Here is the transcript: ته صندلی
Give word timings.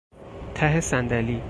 ته 0.55 0.81
صندلی 0.81 1.37